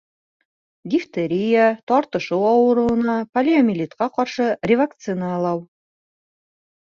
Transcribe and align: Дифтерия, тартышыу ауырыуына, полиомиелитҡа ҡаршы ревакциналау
Дифтерия, 0.93 1.67
тартышыу 1.91 2.47
ауырыуына, 2.53 3.17
полиомиелитҡа 3.37 4.09
ҡаршы 4.17 4.49
ревакциналау 4.73 5.63